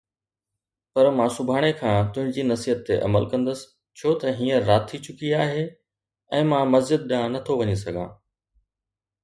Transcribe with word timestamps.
پر 0.93 1.05
مان 1.17 1.29
سڀاڻي 1.35 1.71
کان 1.79 1.97
تنهنجي 2.13 2.43
نصيحت 2.51 2.81
تي 2.87 2.95
عمل 3.09 3.23
ڪندس، 3.33 3.59
ڇو 3.97 4.09
ته 4.21 4.27
هينئر 4.39 4.61
رات 4.69 4.83
ٿي 4.89 4.97
چڪي 5.05 5.29
آهي 5.43 5.63
۽ 6.41 6.43
مان 6.49 6.63
مسجد 6.77 6.99
ڏانهن 7.13 7.33
نه 7.35 7.39
ٿو 7.47 7.51
وڃي 7.63 7.77
سگهان 7.85 8.09